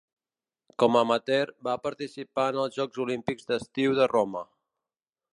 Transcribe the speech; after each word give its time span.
Com 0.83 0.95
a 0.95 1.01
amateur 1.05 1.51
va 1.67 1.75
participar 1.83 2.45
en 2.53 2.57
els 2.63 2.79
Jocs 2.79 3.01
Olímpics 3.03 3.49
d'estiu 3.51 3.93
de 3.99 4.09
Roma. 4.13 4.43